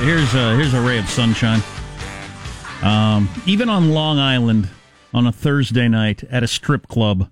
[0.00, 1.60] Here's a, here's a, ray of sunshine.
[2.82, 4.68] Um, even on Long Island
[5.12, 7.30] on a Thursday night at a strip club,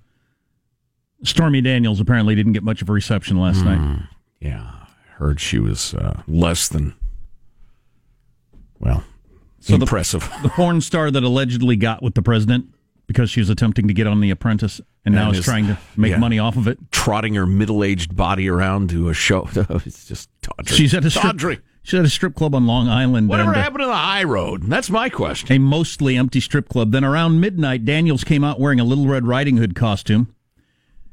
[1.22, 4.08] Stormy Daniels apparently didn't get much of a reception last night.
[4.40, 4.70] Yeah,
[5.14, 6.94] heard she was uh, less than
[8.80, 9.04] well
[9.60, 10.28] So the- impressive.
[10.42, 12.66] The porn star that allegedly got with the president
[13.06, 15.78] because she was attempting to get on The Apprentice and now And is trying to
[15.96, 16.18] make yeah.
[16.18, 16.78] money off of it.
[16.90, 19.48] Trotting her middle-aged body around to a show.
[19.54, 20.76] it's just tawdry.
[20.76, 21.22] She's at a strip.
[21.22, 21.60] tawdry.
[21.86, 23.28] She's at a strip club on Long Island.
[23.28, 24.64] Whatever and, uh, happened to the high road?
[24.64, 25.52] That's my question.
[25.54, 26.90] a mostly empty strip club.
[26.90, 30.34] Then around midnight, Daniels came out wearing a Little Red Riding Hood costume.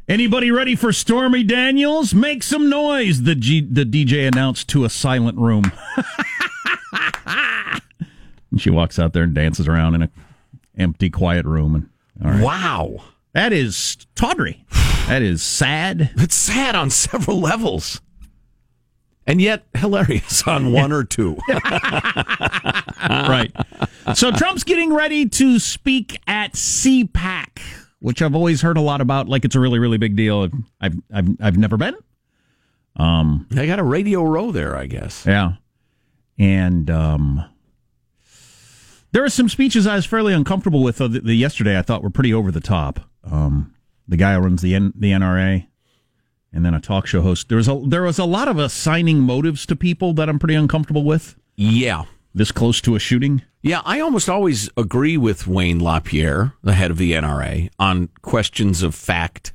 [0.09, 2.15] Anybody ready for Stormy Daniels?
[2.15, 5.71] Make some noise, the, G- the DJ announced to a silent room.
[8.51, 10.11] and she walks out there and dances around in an
[10.75, 11.89] empty, quiet room.
[12.19, 12.43] And right.
[12.43, 14.65] Wow, That is tawdry.
[15.07, 16.11] That is sad.
[16.17, 18.01] it's sad on several levels,
[19.25, 21.37] and yet hilarious on one or two.
[23.09, 23.51] right.
[24.15, 27.59] So Trump's getting ready to speak at CPAC,
[27.99, 30.49] which I've always heard a lot about, like it's a really, really big deal.
[30.81, 31.95] I've I've I've never been.
[33.49, 35.25] they got a radio row there, I guess.
[35.25, 35.53] Yeah.
[36.37, 37.45] And um
[39.11, 42.01] there are some speeches I was fairly uncomfortable with uh, the, the yesterday I thought
[42.03, 42.99] were pretty over the top.
[43.23, 43.73] Um
[44.07, 45.67] the guy who runs the N, the NRA
[46.53, 47.49] and then a talk show host.
[47.49, 50.55] There was a there was a lot of assigning motives to people that I'm pretty
[50.55, 52.03] uncomfortable with Yeah.
[52.33, 53.41] this close to a shooting.
[53.61, 58.83] Yeah, I almost always agree with Wayne LaPierre, the head of the NRA, on questions
[58.83, 59.53] of fact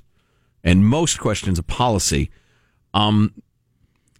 [0.64, 2.30] and most questions of policy.
[2.94, 3.34] Um,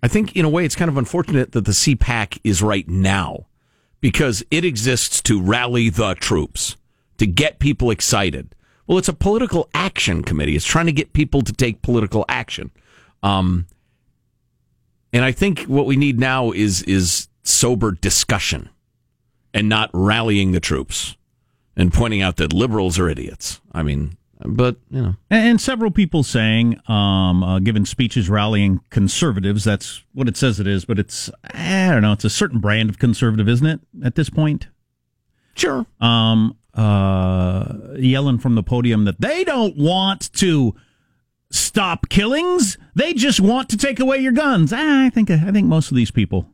[0.03, 3.47] I think, in a way, it's kind of unfortunate that the CPAC is right now
[4.00, 6.77] because it exists to rally the troops,
[7.16, 8.55] to get people excited.
[8.88, 10.56] Well, it's a political action committee.
[10.56, 12.71] It's trying to get people to take political action.
[13.22, 13.66] Um,
[15.12, 18.71] and I think what we need now is is sober discussion
[19.54, 21.16] and not rallying the troops
[21.77, 23.60] and pointing out that liberals are idiots.
[23.72, 29.65] I mean, but you know, And, several people saying, um, uh, giving speeches rallying conservatives.
[29.65, 32.88] That's what it says it is, but it's, I don't know, it's a certain brand
[32.88, 34.69] of conservative, isn't it, at this point?
[35.54, 35.87] sure.
[36.00, 40.75] Um, uh, yelling from the podium that they don't want to
[41.50, 42.78] stop killings.
[42.94, 44.72] They just want to take away your guns.
[44.72, 46.47] Ah, I think, I think most of these people,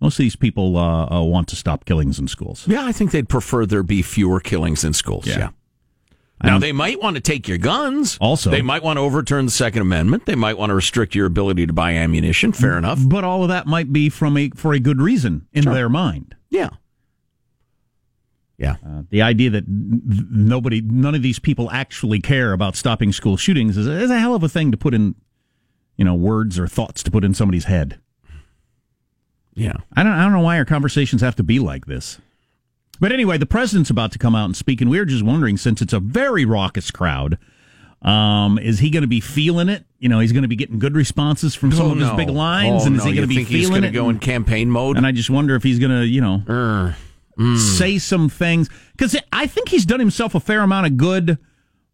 [0.00, 2.66] most of these people, uh, uh, want to stop killings in schools.
[2.66, 5.26] Yeah, I think they'd prefer there be fewer killings in schools.
[5.26, 5.38] Yeah.
[5.38, 5.48] Yeah.
[6.44, 8.18] Now they might want to take your guns.
[8.20, 10.26] Also- they might want to overturn the Second Amendment.
[10.26, 12.52] They might want to restrict your ability to buy ammunition.
[12.52, 12.98] Fair enough.
[13.00, 16.34] But all of that might be from a, for a good reason in their mind.
[16.50, 16.70] Yeah.
[18.58, 18.76] Yeah.
[18.86, 23.76] Uh, the idea that nobody, none of these people actually care about stopping school shootings
[23.76, 25.14] is, is a hell of a thing to put in,
[25.96, 27.98] you know, words or thoughts to put in somebody's head.
[29.54, 29.74] Yeah.
[29.94, 32.18] I don't, I don't know why our conversations have to be like this.
[33.00, 35.56] But anyway, the president's about to come out and speak, and we are just wondering,
[35.56, 37.38] since it's a very raucous crowd,
[38.02, 39.84] um, is he going to be feeling it?
[39.98, 42.16] You know, he's going to be getting good responses from some Oh, of his no.
[42.16, 43.10] big lines, Oh, and is no.
[43.10, 43.92] he going to be think he's feeling gonna it?
[43.92, 44.96] go in campaign mode?
[44.98, 46.96] and I just wonder if he's going to, you know, Er,
[47.56, 51.38] say some things because I think he's done himself a fair amount of good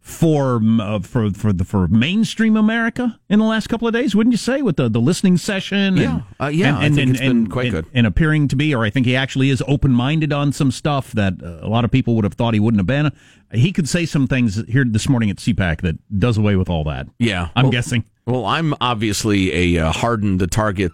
[0.01, 4.33] for uh, for for the for mainstream America in the last couple of days, wouldn't
[4.33, 4.63] you say?
[4.63, 6.21] With the, the listening session, Yeah.
[6.41, 7.87] Uh, yeah, I think it's been quite good.
[7.93, 11.13] and appearing to be, or I think he actually is open minded on some stuff
[11.13, 13.11] that uh, a lot of people would have thought he wouldn't have been.
[13.53, 16.85] He could say some things here this morning at CPAC that does away with all
[16.85, 17.07] that.
[17.19, 17.49] yeah.
[17.55, 18.05] I'm Well- guessing.
[18.27, 20.93] Well, I'm obviously a uh, hardened the target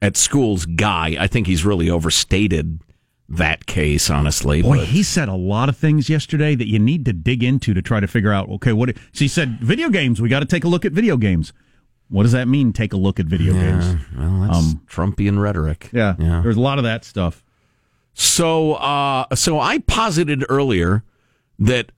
[0.00, 1.16] at schools guy.
[1.18, 2.80] I think he's really overstated
[3.28, 4.62] that case, honestly.
[4.62, 7.72] Boy, but- he said a lot of things yesterday that you need to dig into
[7.74, 8.48] to try to figure out.
[8.50, 8.90] Okay, what?
[9.12, 10.20] So he said, video games.
[10.20, 11.52] We got to take a look at video games.
[12.08, 12.74] What does that mean?
[12.74, 13.86] Take a look at video games.
[14.16, 15.88] well, that's Trumpian rhetoric.
[15.92, 16.40] Yeah, yeah.
[16.42, 17.42] There's a lot of that stuff.
[18.12, 21.04] So, uh, so I posited earlier
[21.58, 21.90] that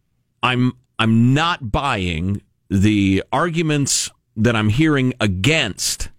[0.42, 6.10] I'm I'm not buying the arguments that I'm hearing against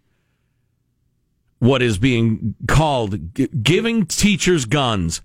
[1.60, 5.22] what is being called g- giving teachers guns.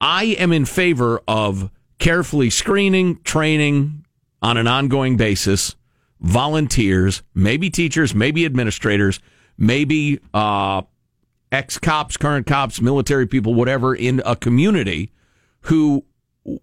[0.00, 4.04] I am in favor of carefully screening, training
[4.40, 5.74] on an ongoing basis,
[6.20, 9.20] volunteers, maybe teachers, maybe administrators,
[9.56, 10.82] maybe uh,
[11.50, 15.12] ex cops, current cops, military people, whatever, in a community
[15.62, 16.04] who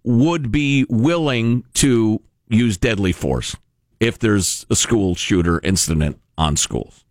[0.04, 3.56] would be willing to use deadly force
[4.00, 7.05] if there's a school shooter incident on schools.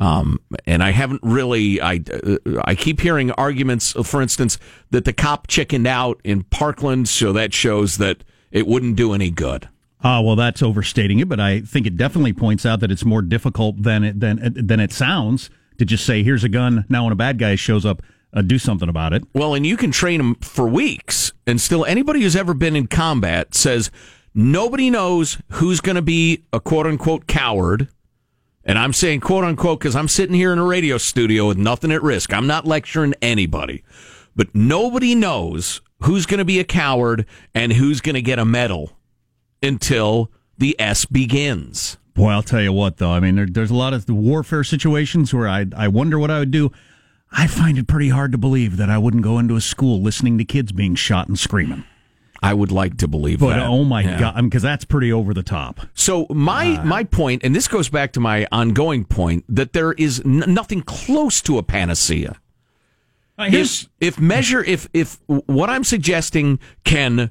[0.00, 1.80] Um, and I haven't really.
[1.80, 4.58] I uh, I keep hearing arguments, for instance,
[4.90, 9.30] that the cop chickened out in Parkland, so that shows that it wouldn't do any
[9.30, 9.68] good.
[10.02, 13.22] Uh, well, that's overstating it, but I think it definitely points out that it's more
[13.22, 15.48] difficult than it than than it sounds
[15.78, 18.02] to just say, "Here's a gun." Now, when a bad guy shows up,
[18.34, 19.22] uh, do something about it.
[19.32, 22.88] Well, and you can train them for weeks, and still, anybody who's ever been in
[22.88, 23.90] combat says
[24.34, 27.88] nobody knows who's going to be a quote unquote coward.
[28.64, 31.92] And I'm saying quote unquote because I'm sitting here in a radio studio with nothing
[31.92, 32.32] at risk.
[32.32, 33.84] I'm not lecturing anybody,
[34.34, 38.44] but nobody knows who's going to be a coward and who's going to get a
[38.44, 38.92] medal
[39.62, 41.98] until the S begins.
[42.14, 43.10] Boy, I'll tell you what, though.
[43.10, 46.38] I mean, there, there's a lot of warfare situations where I, I wonder what I
[46.38, 46.70] would do.
[47.32, 50.38] I find it pretty hard to believe that I wouldn't go into a school listening
[50.38, 51.84] to kids being shot and screaming.
[52.44, 53.66] I would like to believe But that.
[53.66, 54.18] oh my Yeah.
[54.20, 55.80] god, because that's pretty over the top.
[55.94, 56.84] So my uh.
[56.84, 60.82] my point, and this goes back to my ongoing point, that there is n- nothing
[60.82, 62.38] close to a panacea.
[63.38, 67.30] If, if measure if if what I'm suggesting can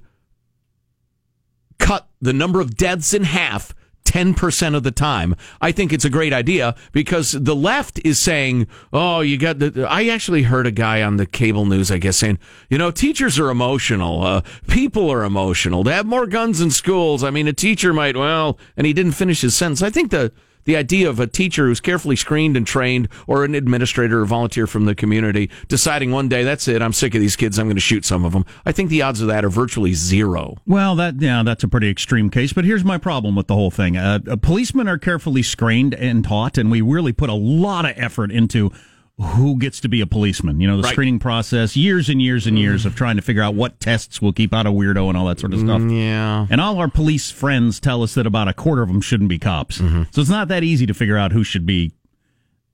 [1.80, 3.74] cut the number of deaths in half
[4.06, 8.68] 10% of the time, I think it's a great idea because the left is saying,
[8.92, 9.88] oh, you got the.
[9.90, 12.40] I actually heard a guy on the cable news, I guess, saying,
[12.70, 14.24] you know, teachers are emotional.
[14.24, 15.84] Uh, people are emotional.
[15.84, 19.14] To have more guns in schools, I mean, a teacher might, well, and he didn't
[19.14, 19.82] finish his sentence.
[19.82, 20.32] I think the.
[20.66, 24.68] The idea of a teacher who's carefully screened and trained, or an administrator or volunteer
[24.68, 27.76] from the community, deciding one day, that's it, I'm sick of these kids, I'm going
[27.76, 28.46] to shoot some of them.
[28.66, 30.56] I think the odds of that are virtually zero.
[30.66, 32.54] Well, that yeah, that's a pretty extreme case.
[32.54, 36.58] But here's my problem with the whole thing: uh, policemen are carefully screened and taught,
[36.58, 38.72] and we really put a lot of effort into
[39.20, 40.60] who gets to be a policeman.
[40.60, 40.92] You know, the Right.
[40.92, 44.34] screening process, years and years and years of trying to figure out what tests will
[44.34, 45.82] keep out a weirdo and all that sort of stuff.
[45.82, 46.48] Mm, yeah.
[46.50, 49.38] And all our police friends tell us that about a quarter of them shouldn't be
[49.38, 49.78] cops.
[49.78, 50.04] Mm-hmm.
[50.12, 51.92] So it's not that easy to figure out who should be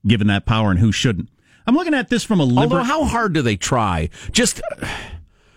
[0.06, 1.28] given that power and who shouldn't.
[1.66, 2.84] I'm looking at this from a Although, liberal.
[2.84, 4.08] how hard do they try?
[4.32, 4.62] Just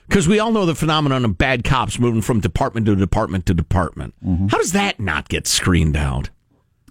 [0.09, 3.53] because we all know the phenomenon of bad cops moving from department to department to
[3.53, 4.13] department.
[4.23, 4.47] Mm-hmm.
[4.47, 6.29] How does that not get screened out?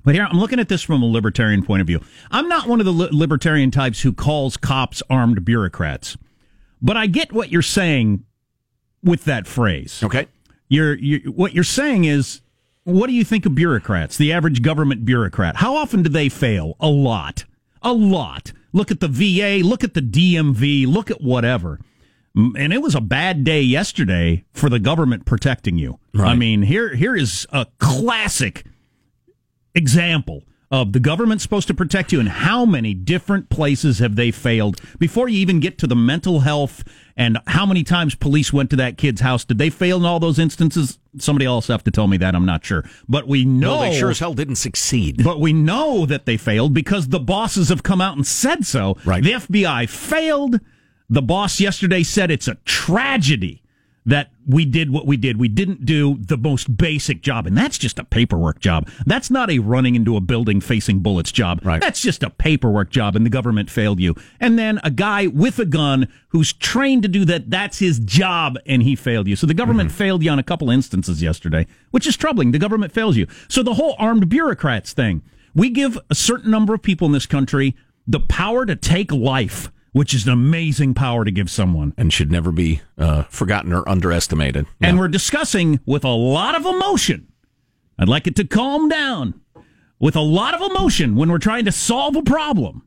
[0.04, 2.00] But here, I'm looking at this from a libertarian point of view.
[2.31, 6.16] I'm not one of the li- libertarian types who calls cops armed bureaucrats,
[6.81, 8.25] but I get what you're saying
[9.02, 10.02] with that phrase.
[10.02, 10.26] Okay.
[10.69, 12.40] You're, you what you're saying is,
[12.84, 14.16] what do you think of bureaucrats?
[14.16, 15.56] The average government bureaucrat.
[15.56, 16.76] How often do they fail?
[16.81, 17.44] A lot.
[17.82, 18.52] A lot.
[18.72, 19.64] Look at the VA.
[19.64, 20.87] Look at the DMV.
[20.87, 21.78] Look at whatever.
[22.34, 25.98] And it was a bad day yesterday for the government protecting you.
[26.19, 28.64] I mean, here here is a classic
[29.74, 34.30] example of the government supposed to protect you and how many different places have they
[34.30, 36.82] failed before you even get to the mental health
[37.14, 39.44] and how many times police went to that kid's house.
[39.44, 40.98] Did they fail in all those instances?
[41.19, 42.34] Somebody else have to tell me that.
[42.34, 42.88] I'm not sure.
[43.06, 45.22] But we know No, they sure as hell didn't succeed.
[45.22, 48.96] but we know that they failed because the bosses have come out and said so.
[49.04, 49.22] Right.
[49.22, 50.58] the fbi failed.
[51.10, 53.62] The boss yesterday said it's a tragedy
[54.04, 55.38] that we did what we did.
[55.38, 58.88] We didn't do the most basic job, and that's just a paperwork job.
[59.06, 61.60] That's not a running into a building facing bullets job.
[61.64, 61.81] Right.
[61.81, 64.14] That's just a paperwork job, and the government failed you.
[64.40, 68.58] And then a guy with a gun who's trained to do that, that's his job,
[68.66, 69.37] and he failed you.
[69.37, 69.99] So the government mm-hmm.
[69.99, 72.50] failed you on a couple instances yesterday, which is troubling.
[72.50, 73.26] The government fails you.
[73.48, 75.22] So the whole armed bureaucrats thing,
[75.55, 79.70] we give a certain number of people in this country the power to take life,
[79.93, 81.94] which is an amazing power to give someone.
[81.96, 84.67] and should never be uh, forgotten or underestimated.
[84.81, 87.29] and we're discussing with a lot of emotion.
[87.99, 89.41] I'd like it to calm down
[89.99, 92.87] with a lot of emotion when we're trying to solve a problem.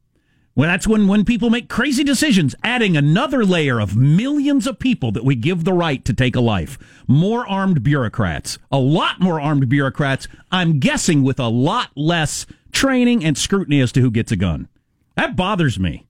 [0.56, 5.12] Well, that's when, when people make crazy decisions, adding another layer of millions of people
[5.12, 6.78] that we give the right to take a life.
[7.08, 13.24] More armed bureaucrats, a lot more armed bureaucrats, I'm guessing with a lot less training
[13.26, 14.70] and scrutiny as to who gets a gun.
[15.18, 16.05] That bothers me.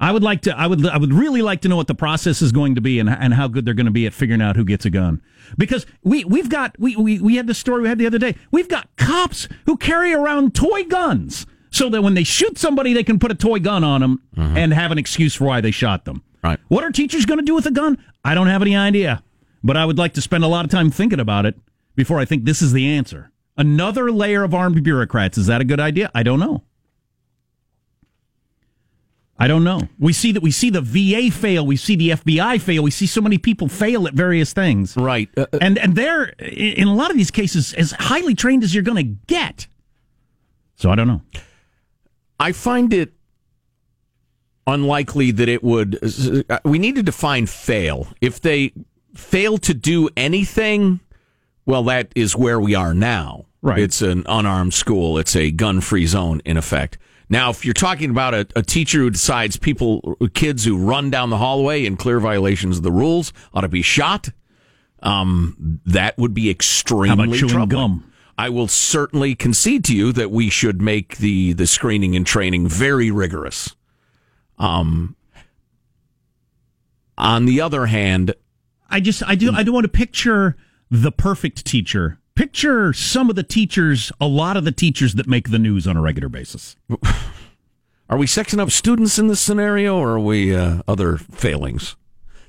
[0.00, 0.56] I would like to.
[0.56, 0.86] I would.
[0.86, 3.34] I would really like to know what the process is going to be and and
[3.34, 5.20] how good they're going to be at figuring out who gets a gun.
[5.56, 8.36] Because we we've got we we we had the story we had the other day.
[8.52, 13.02] We've got cops who carry around toy guns so that when they shoot somebody, they
[13.02, 14.56] can put a toy gun on them mm-hmm.
[14.56, 16.22] and have an excuse for why they shot them.
[16.42, 16.60] Right.
[16.68, 17.98] What are teachers going to do with a gun?
[18.24, 19.22] I don't have any idea,
[19.64, 21.56] but I would like to spend a lot of time thinking about it
[21.96, 23.32] before I think this is the answer.
[23.56, 25.36] Another layer of armed bureaucrats.
[25.36, 26.10] Is that a good idea?
[26.14, 26.62] I don't know.
[29.40, 29.82] I don't know.
[30.00, 33.06] We see that we see the VA fail, we see the FBI fail, we see
[33.06, 34.96] so many people fail at various things.
[34.96, 35.28] right.
[35.36, 38.74] Uh, uh, And and they're in a lot of these cases as highly trained as
[38.74, 39.68] you're going to get.
[40.74, 41.22] So I don't know.
[42.40, 43.12] I find it
[44.66, 45.98] unlikely that it would.
[46.50, 48.08] uh, We need to define fail.
[48.20, 48.72] If they
[49.14, 51.00] fail to do anything,
[51.64, 53.46] well, that is where we are now.
[53.62, 53.78] Right.
[53.80, 55.18] It's an unarmed school.
[55.18, 56.96] It's a gun-free zone, in effect.
[57.30, 61.30] Now, if you're talking about a, a teacher who decides people, kids who run down
[61.30, 64.30] the hallway in clear violations of the rules ought to be shot,
[65.02, 67.80] um, that would be extremely How about chewing troubling.
[67.80, 68.12] gum?
[68.38, 72.68] I will certainly concede to you that we should make the the screening and training
[72.68, 73.74] very rigorous.
[74.58, 75.16] Um,
[77.16, 78.34] on the other hand,
[78.88, 80.56] I just I do I don't want to picture
[80.90, 82.18] the perfect teacher.
[82.38, 85.96] Picture some of the teachers, a lot of the teachers that make the news on
[85.96, 86.76] a regular basis.
[88.08, 91.96] Are we sexing up students in this scenario, or are we uh, other failings?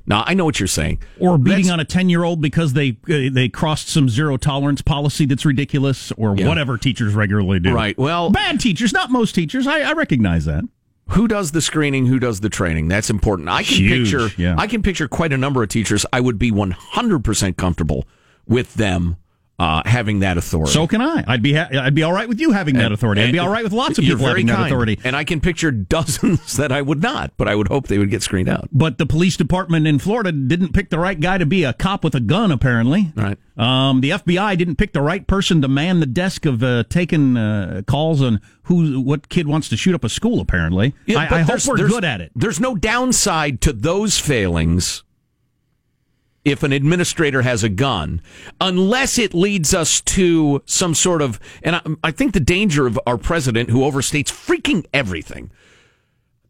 [0.05, 1.01] Now I know what you're saying.
[1.19, 4.37] Or beating that's, on a ten year old because they uh, they crossed some zero
[4.37, 6.47] tolerance policy that's ridiculous, or yeah.
[6.47, 7.73] whatever teachers regularly do.
[7.73, 7.97] Right.
[7.97, 9.65] Well, bad teachers, not most teachers.
[9.65, 10.65] I, I recognize that.
[11.09, 12.05] Who does the screening?
[12.05, 12.89] Who does the training?
[12.89, 13.49] That's important.
[13.49, 14.39] I can Huge, picture.
[14.39, 14.53] Yeah.
[14.55, 16.05] I can picture quite a number of teachers.
[16.13, 18.07] I would be 100 percent comfortable
[18.45, 19.17] with them
[19.59, 20.71] uh, having that authority.
[20.71, 21.23] So can I.
[21.27, 23.21] I'd be ha- I'd be all right with you having that authority.
[23.21, 24.63] I'd be all right with lots of people having kind.
[24.63, 24.97] that authority.
[25.03, 28.09] And I can picture dozens that I would not, but I would hope they would
[28.09, 28.69] get screened out.
[28.71, 32.05] But the police department in Florida didn't pick the right guy to be a cop
[32.05, 32.51] with a gun.
[32.51, 33.37] Apparently, right.
[33.57, 37.35] Um, the FBI didn't pick the right person to man the desk of uh, taking
[37.35, 40.39] uh, calls on who what kid wants to shoot up a school.
[40.39, 42.31] Apparently, yeah, I, I hope we're good at it.
[42.33, 45.03] There's no downside to those failings
[46.49, 48.21] if an administrator has a gun,
[48.59, 51.39] unless it leads us to some sort of.
[51.63, 55.51] And I, I, think the danger of our president, who overstates freaking everything,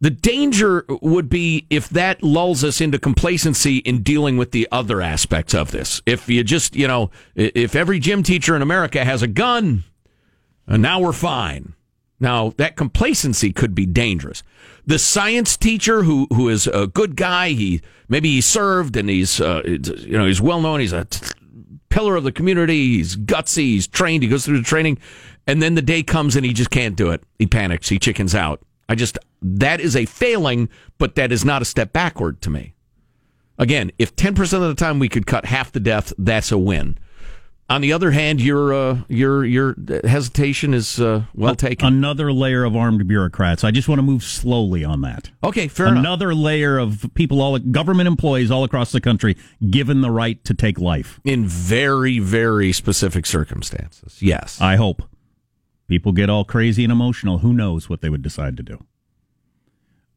[0.00, 5.02] the danger would be if that lulls us into complacency in dealing with the other
[5.02, 6.00] aspects of this.
[6.06, 9.84] If you just, you know, if every gym teacher in America has a gun,
[10.66, 11.74] and now we're fine.
[12.18, 14.42] Now that complacency could be dangerous.
[14.90, 19.40] The science teacher who who is a good guy, he maybe he served and he's
[19.40, 20.80] uh, you know he's well known.
[20.80, 21.28] He's a t-
[21.90, 22.96] pillar of the community.
[22.96, 23.62] He's gutsy.
[23.62, 24.24] He's trained.
[24.24, 24.98] He goes through the training,
[25.46, 27.22] and then the day comes and he just can't do it.
[27.38, 27.88] He panics.
[27.88, 28.62] He chickens out.
[28.88, 30.68] I just that is a failing,
[30.98, 32.74] but that is not a step backward to me.
[33.58, 36.58] Again, if ten percent of the time we could cut half the death, that's a
[36.58, 36.98] win.
[37.70, 41.86] On the other hand, your uh, your your hesitation is uh, well taken.
[41.86, 43.62] Another layer of armed bureaucrats.
[43.62, 45.30] I just want to move slowly on that.
[45.44, 46.42] Okay, fair Another enough.
[46.42, 49.36] layer of people, all government employees all across the country,
[49.70, 54.20] given the right to take life in very very specific circumstances.
[54.20, 55.04] Yes, I hope
[55.86, 57.38] people get all crazy and emotional.
[57.38, 58.84] Who knows what they would decide to do?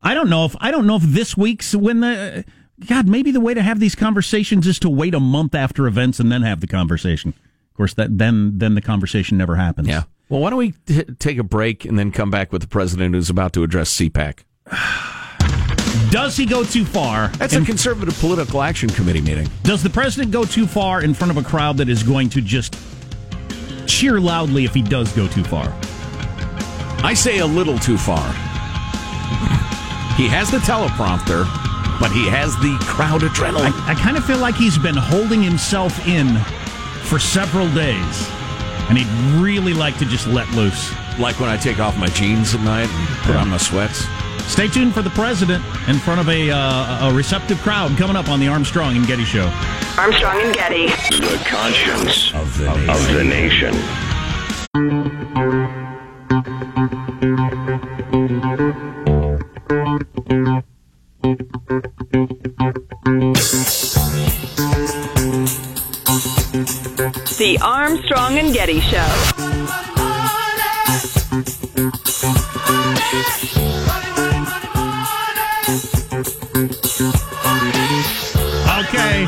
[0.02, 2.46] I don't know if I don't know if this week's when the
[2.88, 6.20] God, maybe the way to have these conversations is to wait a month after events
[6.20, 7.34] and then have the conversation.
[7.72, 9.88] Of course, that then then the conversation never happens.
[9.88, 10.04] Yeah.
[10.30, 13.16] Well, why don't we t- take a break and then come back with the president
[13.16, 14.44] who's about to address CPAC?
[16.12, 17.30] Does he go too far?
[17.30, 19.48] That's in, a conservative political action committee meeting.
[19.64, 22.42] Does the president go too far in front of a crowd that is going to
[22.42, 22.78] just
[23.88, 25.74] cheer loudly if he does go too far?
[27.04, 28.24] I say a little too far.
[30.16, 31.63] he has the teleprompter
[32.04, 33.72] but he has the crowd adrenaline.
[33.88, 36.38] I, I kind of feel like he's been holding himself in
[37.04, 38.30] for several days,
[38.90, 39.08] and he'd
[39.42, 40.92] really like to just let loose.
[41.18, 44.06] Like when I take off my jeans at night and put on my sweats.
[44.52, 48.28] Stay tuned for the president in front of a, uh, a receptive crowd coming up
[48.28, 49.50] on the Armstrong and Getty Show.
[49.98, 50.88] Armstrong and Getty.
[50.88, 52.90] The conscience of the nation.
[52.90, 53.74] Of the nation.
[67.64, 68.98] Armstrong and Getty Show.
[78.80, 79.28] Okay.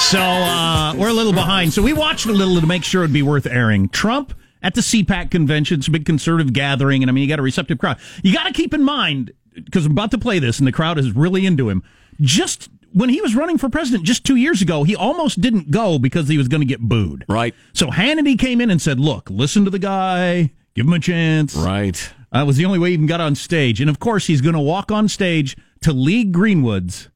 [0.00, 1.72] So uh, we're a little behind.
[1.72, 3.88] So we watched a little to make sure it'd be worth airing.
[3.90, 7.38] Trump at the CPAC convention, it's a big conservative gathering, and I mean, you got
[7.38, 7.98] a receptive crowd.
[8.24, 10.98] You got to keep in mind, because I'm about to play this, and the crowd
[10.98, 11.84] is really into him.
[12.20, 15.98] Just when he was running for president just two years ago, he almost didn't go
[15.98, 17.24] because he was going to get booed.
[17.28, 17.54] Right.
[17.72, 21.54] So Hannity came in and said, "Look, listen to the guy, give him a chance."
[21.54, 22.12] Right.
[22.32, 24.54] That was the only way he even got on stage, and of course, he's going
[24.54, 27.08] to walk on stage to Lee Greenwood's.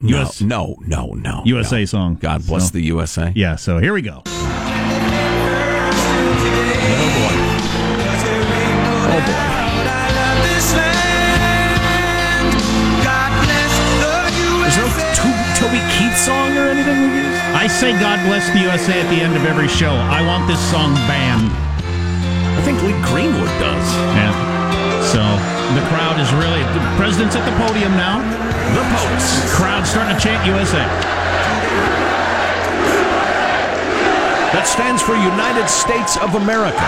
[0.00, 1.42] No, US, no, no, no.
[1.44, 1.84] USA no.
[1.84, 2.14] song.
[2.14, 3.32] God bless so, the USA.
[3.34, 4.22] Yeah, so here we go.
[9.10, 9.47] Oh, song
[17.68, 19.92] say God bless the USA at the end of every show.
[19.92, 21.52] I want this song banned.
[22.56, 23.86] I think Lee Greenwood does.
[24.16, 24.32] Yeah.
[25.04, 25.20] So
[25.76, 28.24] the crowd is really the president's at the podium now.
[28.72, 29.44] The Popes.
[29.52, 30.80] Crowd starting to chant USA.
[34.56, 36.80] That stands for United States of America.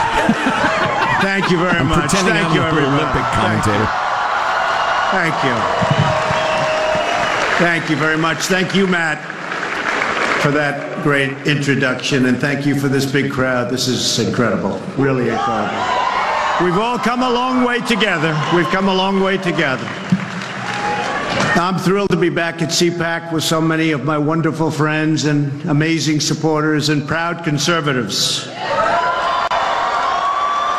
[1.21, 2.09] Thank you very I'm much.
[2.09, 2.89] Pretending Thank I'm you, everybody.
[2.89, 3.89] Olympic commentator.
[5.13, 5.57] Thank you.
[7.61, 8.49] Thank you very much.
[8.49, 9.21] Thank you, Matt.
[10.41, 13.71] For that great introduction, and thank you for this big crowd.
[13.71, 15.77] This is incredible, really incredible.
[16.65, 18.33] We've all come a long way together.
[18.55, 19.87] We've come a long way together.
[21.57, 25.63] I'm thrilled to be back at CPAC with so many of my wonderful friends and
[25.69, 28.47] amazing supporters and proud conservatives.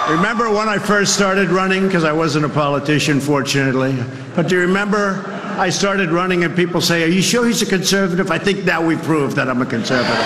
[0.09, 1.85] Remember when I first started running?
[1.85, 3.95] Because I wasn't a politician, fortunately.
[4.35, 7.65] But do you remember I started running and people say, Are you sure he's a
[7.65, 8.31] conservative?
[8.31, 10.17] I think now we've proved that I'm a conservative.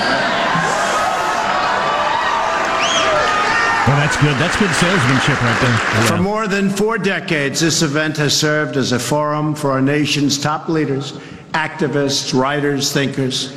[3.87, 4.35] Well, that's good.
[4.37, 6.07] That's good salesmanship right there.
[6.07, 10.39] For more than four decades, this event has served as a forum for our nation's
[10.39, 11.11] top leaders,
[11.51, 13.55] activists, writers, thinkers.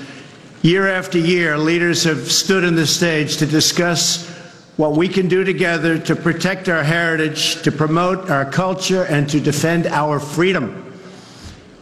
[0.60, 4.28] Year after year, leaders have stood on the stage to discuss
[4.76, 9.40] what we can do together to protect our heritage, to promote our culture, and to
[9.40, 10.87] defend our freedom.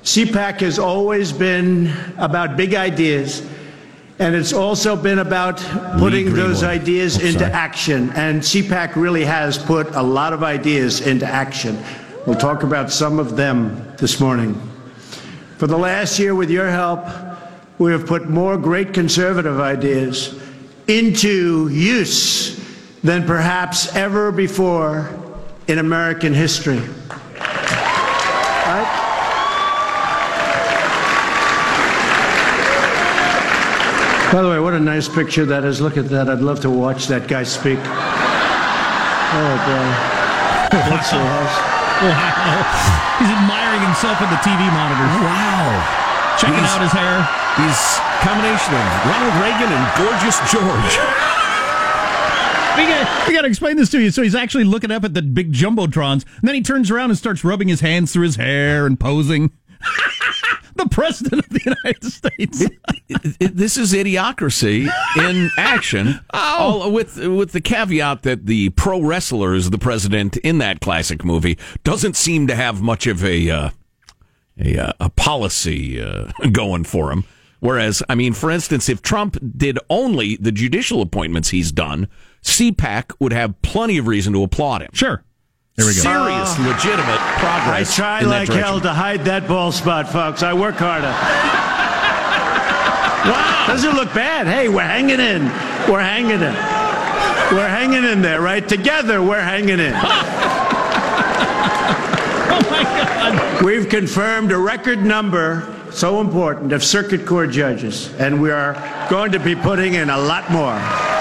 [0.06, 3.44] CPAC has always been about big ideas,
[4.20, 5.58] and it's also been about
[5.98, 7.52] putting those ideas Oh, into sorry.
[7.52, 8.10] action.
[8.14, 11.76] And CPAC really has put a lot of ideas into action.
[12.24, 14.54] We'll talk about some of them this morning.
[15.58, 17.04] For the last year, with your help,
[17.78, 20.38] we have put more great conservative ideas
[20.86, 22.60] into use
[23.02, 25.10] than perhaps ever before
[25.66, 26.80] in American history.
[34.36, 35.80] By the way, what a nice picture that is.
[35.80, 36.28] Look at that.
[36.28, 37.80] I'd love to watch that guy speak.
[37.80, 39.88] Oh, boy.
[40.76, 41.56] That's so nice.
[43.16, 45.08] He's admiring himself in the TV monitor.
[45.08, 46.36] Oh, wow.
[46.36, 47.24] Checking He's- out his hair.
[47.64, 47.80] He's
[48.20, 51.00] combination of Ronald Reagan and Gorgeous George.
[52.76, 54.10] We got, we got to explain this to you.
[54.10, 57.16] So he's actually looking up at the big jumbotrons, and then he turns around and
[57.16, 59.50] starts rubbing his hands through his hair and posing.
[60.88, 62.60] The president of the United States.
[63.08, 66.20] It- it- this is idiocracy in action.
[66.32, 71.24] All, with with the caveat that the pro wrestler is the president in that classic
[71.24, 73.70] movie doesn't seem to have much of a uh,
[74.58, 77.24] a, uh, a policy uh, going for him.
[77.60, 82.06] Whereas, I mean, for instance, if Trump did only the judicial appointments he's done,
[82.42, 84.90] CPAC would have plenty of reason to applaud him.
[84.92, 85.22] Sure.
[85.76, 86.00] There we go.
[86.00, 86.72] Serious, ah.
[86.72, 87.44] legitimate progress.
[87.44, 87.96] I progress.
[87.96, 88.64] try in like direction.
[88.64, 90.42] hell to hide that bald spot, folks.
[90.42, 91.08] I work harder.
[93.30, 93.64] wow.
[93.66, 94.46] Doesn't look bad.
[94.46, 95.44] Hey, we're hanging in.
[95.86, 96.54] We're hanging in.
[97.54, 98.66] We're hanging in there, right?
[98.66, 99.94] Together, we're hanging in.
[102.48, 103.64] Oh my God.
[103.64, 108.72] We've confirmed a record number, so important, of circuit court judges, and we are
[109.10, 111.15] going to be putting in a lot more.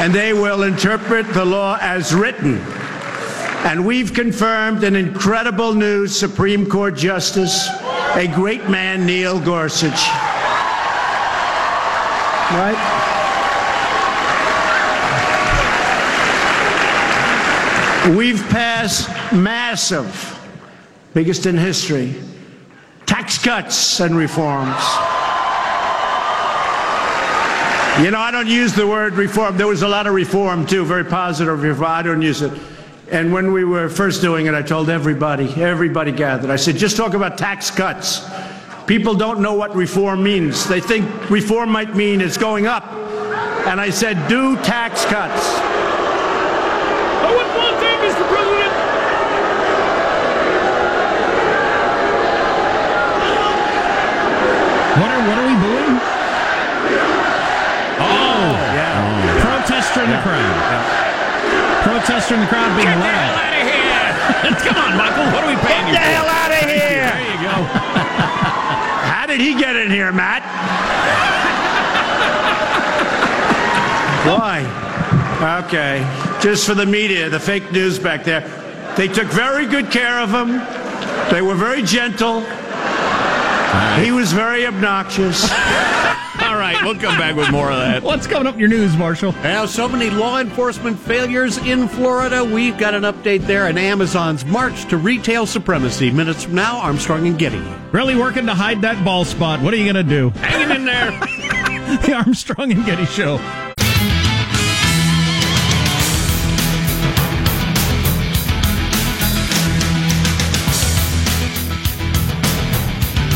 [0.00, 2.56] And they will interpret the law as written.
[3.66, 7.68] And we've confirmed an incredible new Supreme Court Justice,
[8.14, 10.08] a great man, Neil Gorsuch.
[12.50, 12.96] Right?
[18.16, 20.40] We've passed massive,
[21.12, 22.14] biggest in history,
[23.04, 25.19] tax cuts and reforms.
[28.00, 29.58] You know, I don't use the word reform.
[29.58, 31.90] There was a lot of reform, too, very positive reform.
[31.90, 32.58] I don't use it.
[33.10, 36.96] And when we were first doing it, I told everybody, everybody gathered, I said, just
[36.96, 38.24] talk about tax cuts.
[38.86, 40.66] People don't know what reform means.
[40.66, 42.90] They think reform might mean it's going up.
[43.66, 45.60] And I said, do tax cuts.
[48.30, 48.72] President.
[55.00, 56.00] What are, what are we booing?
[58.02, 59.40] Oh, Yeah.
[60.00, 61.82] Protester in the crowd.
[61.82, 63.36] Protester in the crowd being let out.
[63.36, 63.92] out of here!
[64.72, 65.24] Come on, Michael.
[65.32, 66.14] What are we paying you Get the for?
[66.14, 67.10] hell out of here!
[67.10, 67.50] There you go.
[69.10, 70.42] How did he get in here, Matt?
[74.26, 74.64] Why?
[75.64, 76.06] Okay.
[76.40, 78.42] Just for the media, the fake news back there.
[78.96, 80.60] They took very good care of him.
[81.30, 82.40] They were very gentle.
[84.02, 85.50] He was very obnoxious.
[86.60, 88.02] All right, we'll come back with more of that.
[88.02, 89.32] What's coming up in your news, Marshall?
[89.42, 92.44] Now, so many law enforcement failures in Florida.
[92.44, 96.10] We've got an update there on Amazon's march to retail supremacy.
[96.10, 97.66] Minutes from now, Armstrong and Getty.
[97.92, 99.62] Really working to hide that ball spot.
[99.62, 100.28] What are you going to do?
[100.38, 101.18] Hanging in there.
[102.06, 103.32] The Armstrong and Getty Show.
[103.32, 103.38] All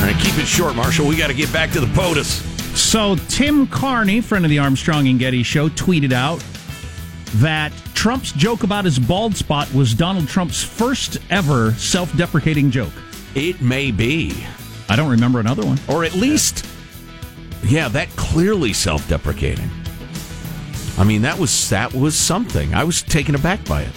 [0.03, 1.09] right, keep it short, Marshall.
[1.09, 2.54] We got to get back to the POTUS.
[2.75, 6.45] So, Tim Carney, friend of the Armstrong and Getty Show, tweeted out
[7.37, 12.93] that Trump's joke about his bald spot was Donald Trump's first ever self deprecating joke.
[13.35, 14.45] It may be,
[14.89, 15.79] I don't remember another one.
[15.89, 16.67] or at least
[17.65, 19.71] Yeah, that clearly self-deprecating.
[20.99, 22.75] I mean, that was that was something.
[22.75, 23.93] I was taken aback by it.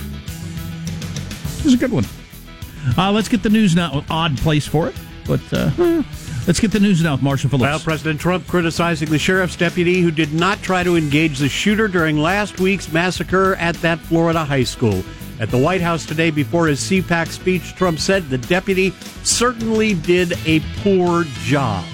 [1.58, 2.06] This is a good one.
[2.98, 4.04] Uh, let's get the news now.
[4.10, 4.96] Odd place for it,
[5.28, 5.70] but uh,
[6.48, 7.62] let's get the news now with Marshall Phillips.
[7.62, 11.88] Well, President Trump criticizing the sheriff's deputy who did not try to engage the shooter
[11.88, 15.04] during last week's massacre at that Florida high school.
[15.40, 18.92] At the White House today, before his CPAC speech, Trump said the deputy
[19.24, 21.86] certainly did a poor job.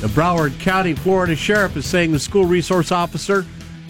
[0.00, 3.44] The Broward County, Florida sheriff is saying the school resource officer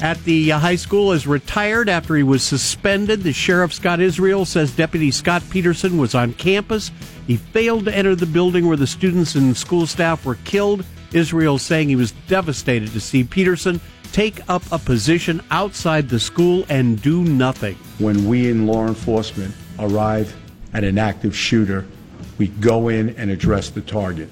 [0.05, 3.23] at the uh, high school is retired after he was suspended.
[3.23, 6.91] The sheriff, Scott Israel, says Deputy Scott Peterson was on campus.
[7.27, 10.85] He failed to enter the building where the students and school staff were killed.
[11.15, 13.81] Israel saying he was devastated to see Peterson
[14.13, 17.75] take up a position outside the school and do nothing.
[17.99, 20.37] when we in law enforcement arrive
[20.75, 21.87] at an active shooter,
[22.37, 24.29] we go in and address the target.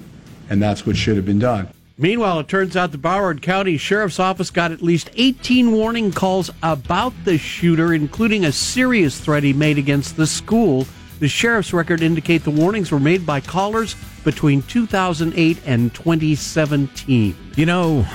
[0.51, 1.67] And that's what should have been done.
[1.97, 6.49] Meanwhile, it turns out the Broward County Sheriff's Office got at least 18 warning calls
[6.63, 10.87] about the shooter, including a serious threat he made against the school.
[11.19, 17.35] The sheriff's record indicate the warnings were made by callers between 2008 and 2017.
[17.55, 18.07] You know,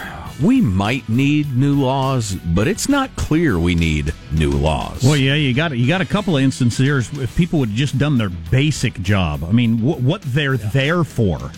[0.43, 5.05] we might need new laws, but it's not clear we need new laws.
[5.05, 6.99] Well, yeah, you got you got a couple of instances here.
[6.99, 11.05] If people would have just done their basic job, I mean, wh- what they're there
[11.05, 11.53] for,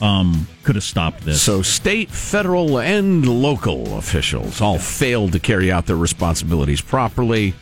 [0.00, 1.42] um, could have stopped this.
[1.42, 7.54] So, state, federal, and local officials all failed to carry out their responsibilities properly.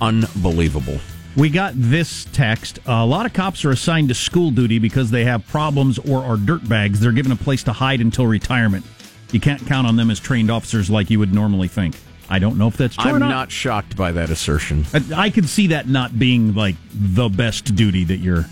[0.00, 0.98] Unbelievable.
[1.36, 2.78] We got this text.
[2.86, 6.36] a lot of cops are assigned to school duty because they have problems or are
[6.36, 6.98] dirtbags.
[6.98, 8.86] They're given a place to hide until retirement.
[9.32, 11.96] You can't count on them as trained officers like you would normally think.
[12.30, 13.28] I don't know if that's true I'm not.
[13.28, 14.86] not shocked by that assertion.
[14.94, 18.46] I, I could see that not being like the best duty that you're.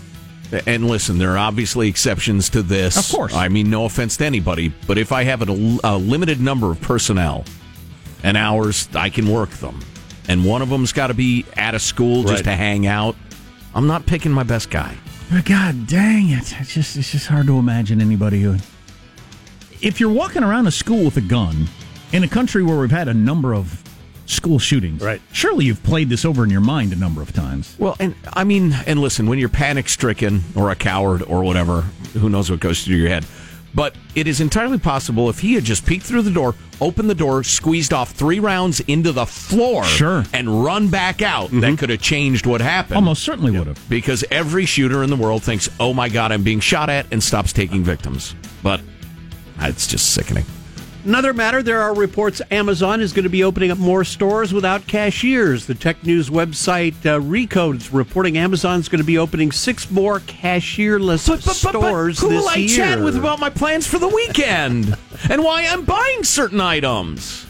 [0.67, 2.97] And listen, there are obviously exceptions to this.
[3.11, 3.33] Of course.
[3.33, 6.79] I mean, no offense to anybody, but if I have a, a limited number of
[6.81, 7.45] personnel
[8.23, 9.79] and hours, I can work them.
[10.27, 12.43] And one of them's got to be at a school just Right.
[12.45, 13.15] to hang out.
[13.75, 14.95] I'm not picking my best guy.
[15.31, 16.53] But God dang it!
[16.59, 18.57] It's just it's just hard to imagine anybody who.
[19.81, 21.67] If you're walking around a school with a gun
[22.11, 23.81] in a country where we've had a number of
[24.25, 25.21] school shootings, Right.
[25.31, 27.75] Surely you've played this over in your mind a number of times.
[27.77, 31.81] Well, and I mean, and listen, when you're panic stricken or a coward or whatever,
[32.13, 33.25] who knows what goes through your head.
[33.75, 37.15] But it is entirely possible if he had just peeked through the door, opened the
[37.15, 40.23] door, squeezed off three rounds into the floor, Sure.
[40.31, 41.75] and run back out, that mm-hmm.
[41.75, 42.97] could have changed what happened.
[42.97, 43.89] Almost certainly would have.
[43.89, 47.23] Because every shooter in the world thinks, oh my God, I'm being shot at, and
[47.23, 48.35] stops taking victims.
[48.61, 48.79] But
[49.59, 50.45] ah, it's just sickening.
[51.05, 54.87] Another matter, there are reports Amazon is going to be opening up more stores without
[54.87, 55.65] cashiers.
[55.65, 60.21] The tech news website uh, Recode is reporting Amazon's going to be opening six more
[60.21, 61.19] cashierless
[61.53, 62.77] stores who this will I year.
[62.77, 64.97] chat with about my plans for the weekend
[65.29, 67.45] and why I'm buying certain items?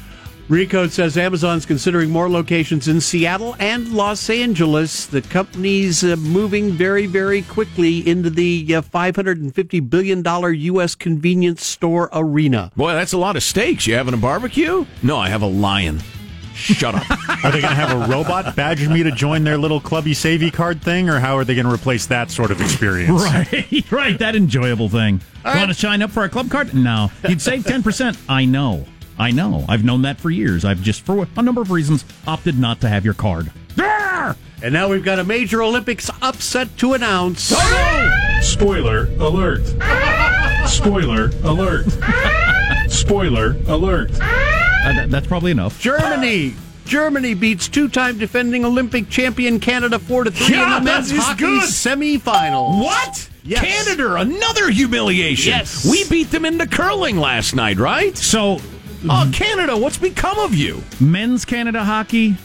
[0.53, 5.07] Recode says Amazon's considering more locations in Seattle and Los Angeles.
[5.07, 10.23] The company's uh, moving very, very quickly into the uh, $550 billion
[10.61, 10.93] U.S.
[10.93, 12.71] convenience store arena.
[12.75, 13.87] Boy, that's a lot of steaks.
[13.87, 14.85] You having a barbecue?
[15.01, 16.03] No, I have a lion.
[16.53, 17.09] Shut up.
[17.43, 20.51] Are they going to have a robot badge me to join their little clubby savvy
[20.51, 23.09] card thing, or how are they going to replace that sort of experience?
[23.23, 24.19] Right, right.
[24.19, 25.19] That enjoyable thing.
[25.43, 26.75] Want to sign up for a club card?
[26.75, 27.09] No.
[27.27, 28.17] You'd save 10%.
[28.29, 28.85] I know.
[29.17, 29.65] I know.
[29.69, 30.65] I've known that for years.
[30.65, 33.51] I've just, for a number of reasons, opted not to have your card.
[33.75, 34.35] There!
[34.61, 37.53] And now we've got a major Olympics upset to announce.
[38.41, 39.61] Spoiler alert.
[40.67, 41.85] Spoiler alert.
[42.89, 44.11] Spoiler alert.
[44.83, 45.79] Uh, that- that's probably enough.
[45.79, 46.53] Germany.
[46.83, 51.15] Germany beats two-time defending Olympic champion Canada four to three Yeah, in the men's that
[51.19, 51.61] is hockey good.
[51.69, 52.83] semifinals.
[52.83, 53.29] What?
[53.45, 53.61] Yes.
[53.63, 55.51] Canada, another humiliation.
[55.53, 55.89] Yes.
[55.89, 58.17] We beat them into curling last night, right?
[58.17, 58.59] So,
[59.09, 60.81] Oh, Canada, what's become of you?
[60.99, 62.35] men's Canada hockey,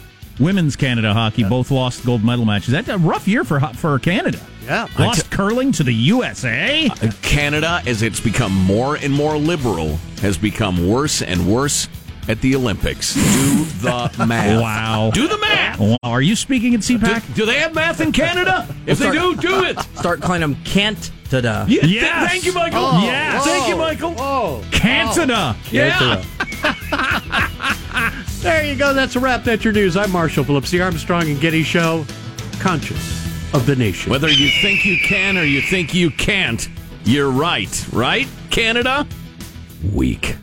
[0.41, 2.71] women's Canada hockey both lost gold medal matches.
[2.73, 4.41] That's a rough year for ho- for Canada.
[4.65, 4.87] Yeah.
[4.99, 6.89] Lost curling to the USA.
[6.89, 11.89] Uh, Canada, as it's become more and more liberal, has become worse and worse
[12.29, 13.15] at the Olympics.
[13.15, 14.61] Do the math.
[14.61, 15.11] Wow.
[15.15, 15.79] Do the math.
[15.81, 15.97] Wow.
[16.03, 17.35] Are you speaking at Do, CPAC?
[17.35, 18.67] do they have math in Canada?
[18.87, 19.79] If they do, do it.
[19.97, 21.65] Start calling them Kent to the.
[21.69, 22.31] Yeah, th- Yes.
[22.31, 22.81] thank you, Michael.
[22.83, 23.45] Oh, yes.
[23.45, 24.15] Thank you, Michael.
[24.19, 25.55] Oh, Canada.
[25.71, 26.23] Yeah.
[28.41, 28.93] there you go.
[28.95, 29.45] That's a wrap.
[29.45, 29.97] That's your news.
[29.97, 32.05] I'm Marshall Phillips, the Armstrong and Getty Show,
[32.61, 34.11] conscious of the nation.
[34.11, 36.69] Whether you think you can or you think you can't,
[37.05, 38.29] you're right, right?
[38.51, 39.07] Canada?
[39.93, 40.37] Weak.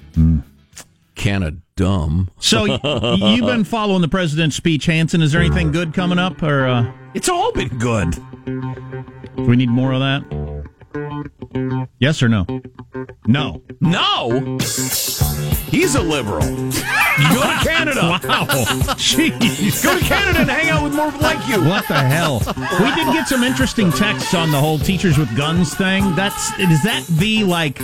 [1.15, 2.30] Canada dumb.
[2.39, 5.21] So you've been following the president's speech, Hanson.
[5.21, 8.12] Is there anything good coming up, or uh, It's all been good.
[8.45, 10.55] do we need more of that?
[11.99, 12.45] Yes or no?
[13.27, 13.62] No.
[13.81, 14.58] No.
[15.69, 16.41] He's a liberal.
[16.41, 18.01] Go to Canada.
[18.01, 18.45] Wow.
[18.97, 19.84] Jeez.
[19.84, 21.63] Go to Canada and hang out with more like you.
[21.67, 22.39] What the hell?
[22.79, 26.15] We did get some interesting texts on the whole teachers with guns thing.
[26.15, 27.81] That's is that the like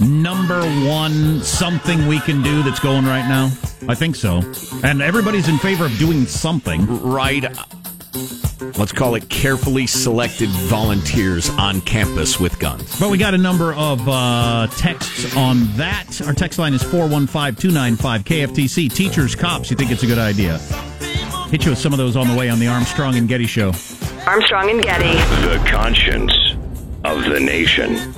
[0.00, 3.50] number one something we can do that's going right now?
[3.88, 4.42] I think so.
[4.82, 6.86] And everybody's in favor of doing something.
[7.02, 7.44] Right.
[8.76, 12.98] Let's call it carefully selected volunteers on campus with guns.
[12.98, 16.20] But we got a number of uh, texts on that.
[16.26, 18.92] Our text line is 415 295 KFTC.
[18.92, 20.58] Teachers, cops, you think it's a good idea?
[21.50, 23.72] Hit you with some of those on the way on the Armstrong and Getty Show.
[24.26, 25.12] Armstrong and Getty.
[25.46, 26.32] The conscience
[27.04, 28.14] of the nation.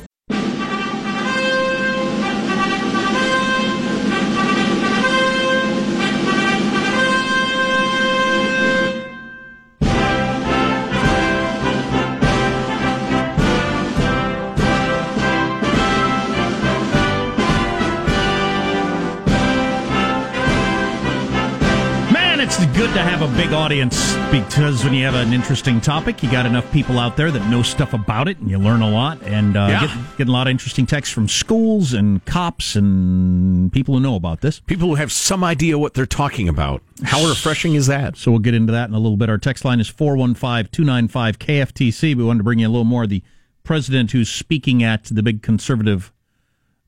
[22.90, 26.44] Good to have a big audience because when you have an interesting topic, you got
[26.46, 29.22] enough people out there that know stuff about it, and you learn a lot.
[29.22, 29.80] And uh, Yeah.
[29.86, 34.16] get, getting a lot of interesting texts from schools and cops and people who know
[34.16, 34.58] about this.
[34.60, 36.82] People who have some idea what they're talking about.
[37.04, 38.16] How refreshing is that?
[38.16, 39.30] So we'll get into that in a little bit.
[39.30, 42.16] Our text line is 415 295 KFTC.
[42.16, 43.22] We wanted to bring you a little more of the
[43.62, 46.12] president who's speaking at the big conservative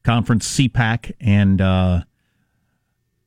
[0.02, 1.12] conference, CPAC.
[1.20, 2.02] And uh,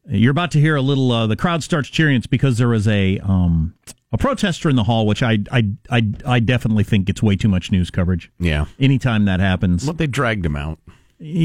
[0.08, 2.16] you're about to hear a little, uh, the crowd starts cheering.
[2.16, 3.20] It's because there was a.
[3.20, 3.76] Um,
[4.12, 7.50] a protester in the hall, which I, I, I, I definitely think gets way too
[7.50, 8.32] much news coverage.
[8.40, 8.66] Yeah.
[8.80, 9.84] Anytime that happens.
[9.86, 10.80] Well, they dragged him out.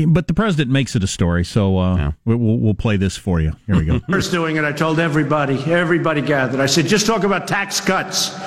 [0.06, 3.40] But the president makes it a story, so uh, we- we'll, we'll play this for
[3.40, 3.54] you.
[3.66, 3.98] Here we go.
[4.10, 6.60] First doing it, I told everybody, everybody gathered.
[6.60, 8.38] I said, just talk about tax cuts.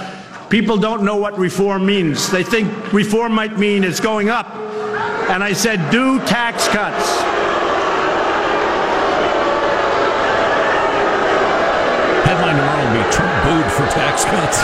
[0.49, 2.30] People don't know what reform means.
[2.32, 4.54] They think reform might mean it's going up.
[5.30, 7.19] And I said, do tax cuts.
[12.26, 14.58] Headline tomorrow will be Trump booed for tax cuts.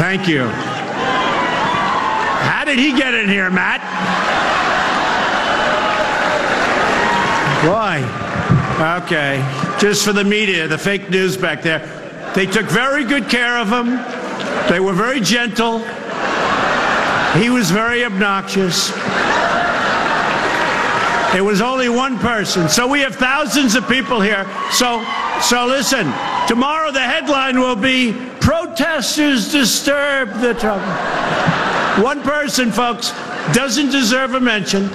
[0.00, 0.48] Thank you.
[2.48, 3.82] How did he get in here, Matt?
[7.66, 8.00] Why?
[9.02, 9.44] Okay.
[9.78, 11.80] Just for the media, the fake news back there.
[12.34, 14.17] They took very good care of him.
[14.68, 15.78] They were very gentle.
[17.40, 18.90] He was very obnoxious.
[21.34, 22.68] It was only one person.
[22.68, 24.46] So we have thousands of people here.
[24.72, 25.04] So
[25.42, 26.12] so listen,
[26.48, 30.82] tomorrow the headline will be protesters disturb the Trump.
[32.02, 33.12] One person, folks,
[33.52, 34.88] doesn't deserve a mention.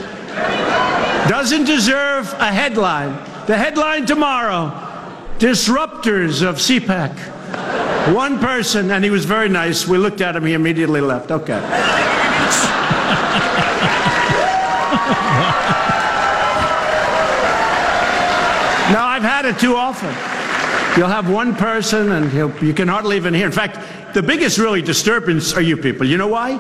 [1.30, 3.14] Doesn't deserve a headline.
[3.48, 4.70] The headline tomorrow,
[5.38, 7.33] disruptors of CPAC.
[8.12, 9.88] One person, and he was very nice.
[9.88, 11.32] We looked at him, he immediately left.
[11.32, 11.60] Okay.
[18.92, 20.10] Now, I've had it too often.
[20.98, 23.46] You'll have one person and you can hardly even hear.
[23.46, 23.80] In fact,
[24.14, 26.06] the biggest really disturbance are you people.
[26.06, 26.60] You know why?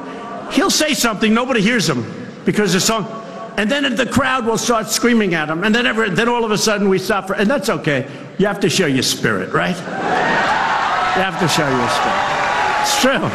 [0.51, 2.03] He'll say something, nobody hears him
[2.45, 3.05] because the song,
[3.57, 6.51] and then the crowd will start screaming at him, and then, ever, then all of
[6.51, 8.09] a sudden we for, and that's okay.
[8.39, 10.52] You have to show your spirit, right?
[11.15, 12.33] You have to show your spirit.
[12.81, 13.29] It's true.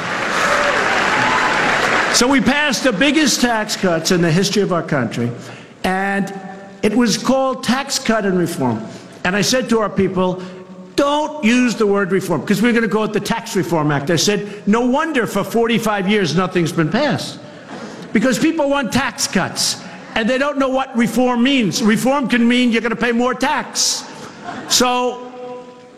[2.13, 5.31] So we passed the biggest tax cuts in the history of our country,
[5.85, 6.35] and
[6.83, 8.85] it was called Tax Cut and Reform.
[9.25, 10.43] And I said to our people,
[10.97, 14.11] don't use the word reform, because we're going to go with the Tax Reform Act.
[14.11, 17.39] I said, no wonder for 45 years nothing's been passed.
[18.13, 19.81] Because people want tax cuts,
[20.17, 21.81] and they don't know what reform means.
[21.81, 24.05] Reform can mean you're going to pay more tax.
[24.69, 25.28] So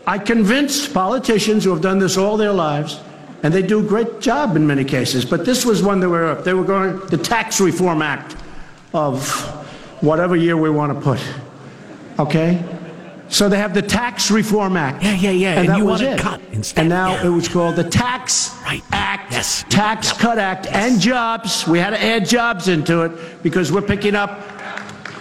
[0.06, 3.00] I convinced politicians who have done this all their lives,
[3.42, 6.18] and they do a great job in many cases, but this was one that we
[6.18, 8.36] were they were going the Tax Reform Act
[8.92, 9.28] of
[10.02, 11.20] whatever year we want to put.
[12.18, 12.62] Okay?
[13.28, 15.04] So they have the Tax Reform Act.
[15.04, 16.20] Yeah, yeah, yeah, and that you was want it it.
[16.20, 17.26] cut instead, And now yeah.
[17.26, 18.82] it was called the Tax Right.
[18.90, 19.32] Act.
[19.32, 19.64] Yes.
[19.68, 21.64] Tax Cut Act and jobs.
[21.68, 24.49] We had to add jobs into it because we're picking up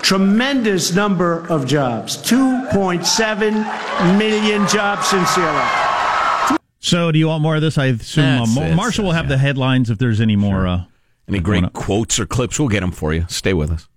[0.01, 2.17] tremendous number of jobs.
[2.17, 6.59] 2.7 million jobs since the.
[6.81, 7.77] So, do you want more of this?
[7.77, 9.29] I assume uh, That's Mo- Marshall will have yeah.
[9.31, 10.67] the headlines if there's any more.
[10.67, 10.83] Uh,
[11.27, 12.59] Any great quotes or clips?
[12.59, 13.25] We'll get them for you.
[13.27, 13.87] Stay with us.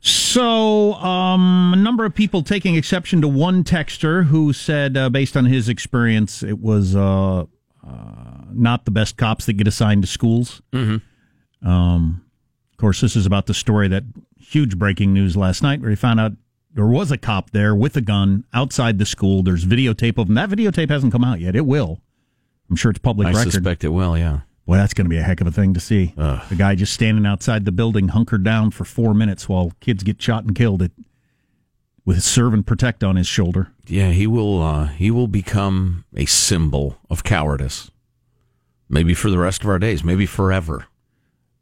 [0.00, 5.36] So, um, a number of people taking exception to one texter who said, uh, based
[5.36, 7.46] on his experience, it was uh, uh,
[8.52, 10.60] not the best cops that get assigned to schools.
[10.72, 11.68] Mm-hmm.
[11.68, 12.24] Um,
[12.72, 14.04] Of course, this is about the story that
[14.48, 16.32] huge breaking news last night where he found out
[16.72, 19.42] there was a cop there with a gun outside the school.
[19.42, 20.34] There's videotape of him.
[20.34, 21.56] That videotape hasn't come out yet.
[21.56, 22.00] It will.
[22.68, 23.46] I'm sure it's public I record.
[23.48, 24.16] I suspect it will.
[24.18, 24.40] Yeah.
[24.66, 26.12] Well, that's going to be a heck of a thing to see.
[26.16, 30.20] The guy just standing outside the building, hunkered down for four minutes while kids get
[30.20, 30.90] shot and killed, it,
[32.04, 33.68] with serve and protect on his shoulder.
[33.86, 34.60] Yeah, he will.
[34.60, 37.90] Uh, he will become a symbol of cowardice.
[38.88, 40.02] Maybe for the rest of our days.
[40.02, 40.86] Maybe forever.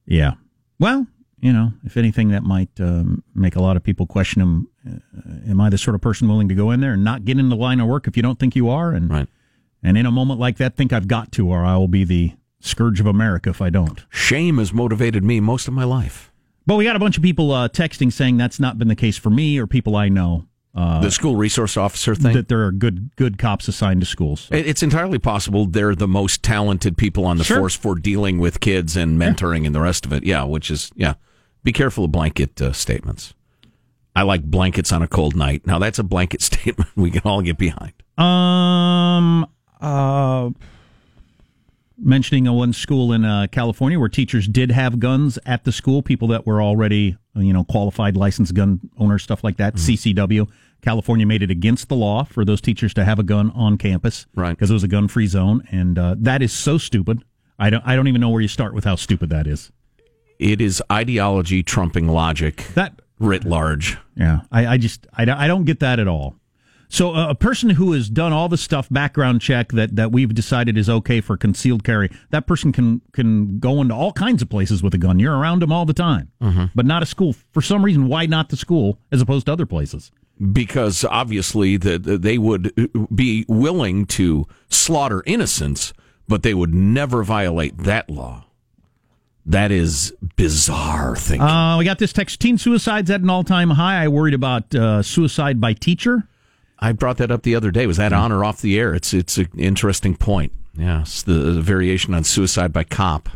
[0.07, 0.33] Yeah.
[0.79, 1.07] Well,
[1.45, 4.69] you know, if anything, that might um, make a lot of people question him.
[4.89, 7.39] Uh, am I the sort of person willing to go in there and not get
[7.39, 8.93] in the line of work if you don't think you are?
[8.93, 9.29] And right.
[9.83, 12.33] and in a moment like that, think I've got to, or I will be the
[12.61, 14.03] scourge of America if I don't.
[14.09, 16.33] Shame has motivated me most of my life.
[16.67, 19.19] But we got a bunch of people uh, texting saying that's not been the case
[19.19, 20.47] for me or people I know.
[20.75, 22.33] Uh, the school resource officer thing.
[22.33, 24.49] that there are good good cops assigned to schools.
[24.51, 27.59] It- It's entirely possible they're the most talented people on the Sure.
[27.59, 30.25] force for dealing with kids and mentoring and the rest of it.
[30.25, 31.15] Yeah, which is yeah.
[31.65, 33.35] Be careful of blanket uh, statements.
[34.15, 35.67] I like blankets on a cold night.
[35.67, 37.93] Now that's a blanket statement we can all get behind.
[38.17, 39.47] Um,
[39.81, 40.51] uh,
[41.99, 46.03] mentioning a one school in uh, California where teachers did have guns at the school,
[46.03, 49.75] people that were already, you know, qualified licensed gun owners, stuff like that.
[49.75, 50.49] CCW.
[50.83, 54.27] California made it against the law for those teachers to have a gun on campus,
[54.35, 54.51] Right.
[54.51, 57.25] Because it was a gun-free zone, and uh, that is so stupid.
[57.59, 57.83] I don't.
[57.87, 59.73] I don't even know where you start with how stupid that is.
[60.39, 63.97] It is ideology trumping logic That writ large.
[64.17, 66.35] Yeah, I, I just I, don't- I don't get that at all.
[66.91, 70.33] So uh, a person who has done all the stuff background check that, that we've
[70.33, 74.49] decided is okay for concealed carry, that person can can go into all kinds of
[74.49, 75.19] places with a gun.
[75.19, 76.31] You're around them all the time,
[76.75, 77.35] but not a school.
[77.53, 80.13] For some reason, why not the school as opposed to other places?
[80.53, 82.73] because obviously the, the- they would
[83.15, 85.93] be willing to slaughter innocents,
[86.27, 88.45] but they would never violate that law.
[89.47, 91.47] That is bizarre thinking.
[91.47, 94.03] Uh, we got this text: teen suicides at an all time high.
[94.03, 96.27] I worried about uh, suicide by teacher.
[96.79, 97.87] I brought that up the other day.
[97.87, 98.95] Was that on or off the air?
[98.95, 100.53] It's it's an interesting point.
[100.77, 103.29] Yeah, it's the, variation on suicide by cop.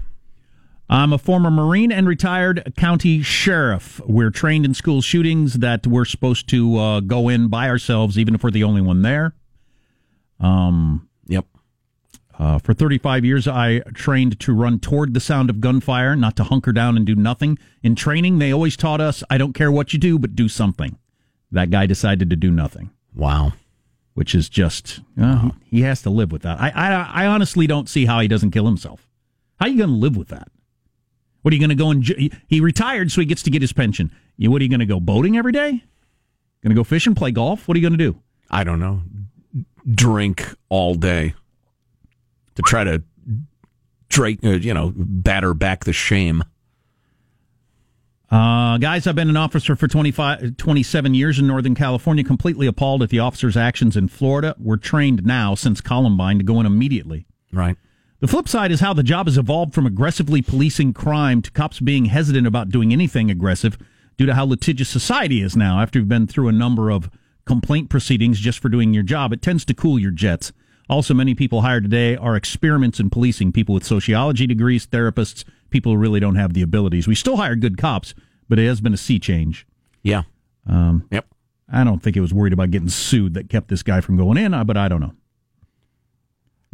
[0.91, 4.01] I'm a former Marine and retired county sheriff.
[4.07, 8.35] We're trained in school shootings that we're supposed to uh, go in by ourselves, even
[8.35, 9.35] if we're the only one there.
[10.41, 11.05] Um.
[12.39, 16.45] Uh, for 35 years, I trained to run toward the sound of gunfire, not to
[16.45, 17.59] hunker down and do nothing.
[17.83, 20.97] In training, they always taught us, I don't care what you do, but do something.
[21.51, 23.55] That guy decided to do nothing, Wow.
[24.15, 26.61] which is just, uh, he has to live with that.
[26.61, 29.09] I, I, I honestly don't see how he doesn't kill himself.
[29.59, 30.49] How are you going to live with that?
[31.43, 33.63] What are you going to go and j- he retired so he gets to get
[33.63, 34.13] his pension?
[34.37, 35.83] You, what are you going to go boating every day?
[36.63, 37.67] Going to go fishing, play golf?
[37.67, 38.19] What are you going to do?
[38.51, 39.03] I don't know.
[39.93, 41.35] Drink all day
[42.59, 43.03] to try to
[44.09, 46.43] drake, uh, you know, batter back the shame.
[48.31, 53.03] Uh, guys, I've been an officer for 25, 27 years in Northern California, completely appalled
[53.03, 54.57] at the officers' actions in Florida.
[54.59, 57.27] We're trained now since Columbine to go in immediately.
[57.53, 57.77] Right.
[58.19, 61.79] The flip side is how the job has evolved from aggressively policing crime to cops
[61.79, 63.79] being hesitant about doing anything aggressive
[64.17, 65.81] due to how litigious society is now.
[65.81, 67.09] After you've been through a number of
[67.47, 70.53] complaint proceedings just for doing your job, it tends to cool your jets.
[70.89, 75.93] Also, many people hired today are experiments in policing, people with sociology degrees, therapists, people
[75.93, 77.07] who really don't have the abilities.
[77.07, 78.15] We still hire good cops,
[78.49, 79.67] but it has been a sea change.
[80.03, 80.23] Yeah.
[80.67, 81.27] Um, Yep.
[81.71, 84.39] I don't think it was worried about getting sued that kept this guy from going
[84.39, 85.13] in, uh, but I don't know.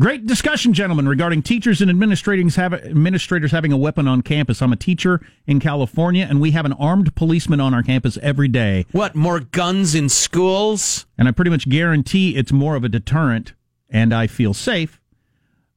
[0.00, 4.60] Great discussion, gentlemen, regarding teachers and administrators, have, administrators having a weapon on campus.
[4.60, 8.48] I'm a teacher in California, and we have an armed policeman on our campus every
[8.48, 8.86] day.
[8.90, 11.06] What, more guns in schools?
[11.16, 13.52] And I pretty much guarantee it's more of a deterrent,
[13.94, 15.00] and I feel safe.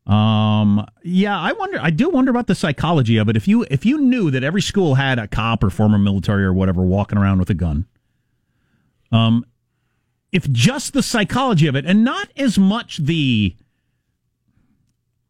[0.08, 1.80] Um, yeah, I wonder.
[1.82, 3.36] I do wonder about the psychology of it.
[3.38, 6.54] If you if you knew that every school had a cop or former military or
[6.54, 7.86] whatever walking around with a gun,
[9.12, 9.46] um,
[10.32, 13.56] if just the psychology of it, and not as much the,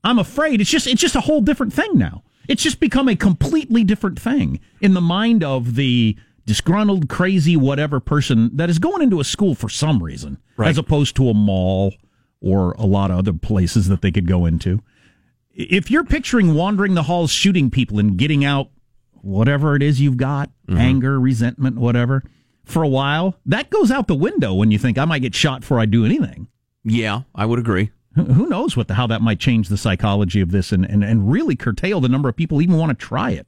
[0.04, 2.24] I'm afraid it's just it's just a whole different thing now.
[2.48, 8.00] It's just become a completely different thing in the mind of the disgruntled, crazy, whatever
[8.00, 10.70] person that is going into a school for some reason, Right.
[10.70, 11.94] as opposed to a mall
[12.42, 14.82] or a lot of other places that they could go into.
[15.54, 18.70] If you're picturing wandering the halls, shooting people, and getting out
[19.14, 20.78] whatever it is you've got mm-hmm.
[20.78, 22.24] anger, resentment, whatever
[22.64, 25.62] for a while, that goes out the window when you think I might get shot
[25.62, 26.48] before I do anything.
[26.84, 27.92] Yeah, I would agree.
[28.16, 31.04] Who- Who knows what the, how that might change the psychology of this and, and,
[31.04, 33.48] and really curtail the number of people even want to try it.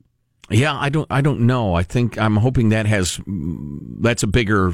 [0.52, 1.08] Yeah, I don't.
[1.12, 1.76] I don't know.
[1.76, 4.74] I think I'm hoping that has that's a bigger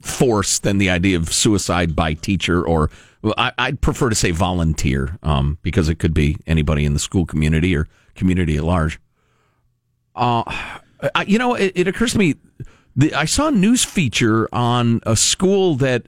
[0.00, 2.90] force than the idea of suicide by teacher, or
[3.36, 7.26] I, I'd prefer to say volunteer, um, because it could be anybody in the school
[7.26, 8.98] community or community at large.
[10.14, 10.42] Uh,
[11.14, 12.34] I, you know, it, it occurs to me.
[12.96, 16.06] The, I saw a news feature on a school that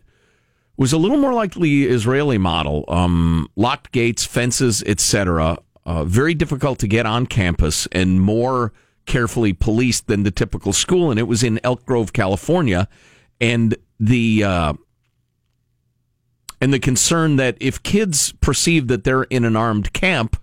[0.77, 2.85] was a little more like the Israeli model.
[2.89, 5.59] Um, locked gates, fences, etc.
[5.85, 8.73] Uh, very difficult to get on campus and more
[9.07, 11.11] carefully policed than the typical school.
[11.11, 12.89] And it was in Elk Grove, California.
[13.43, 14.73] And the uh,
[16.63, 20.41] and the concern that if kids perceive that they're in an armed camp,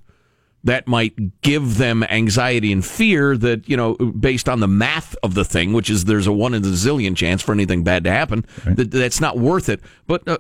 [0.64, 5.34] that might give them anxiety and fear that, you know, based on the math of
[5.34, 8.12] the thing, which is there's a one in a zillion chance for anything bad to
[8.12, 8.76] happen, right.
[8.76, 9.80] that that's not worth it.
[10.06, 10.38] But uh,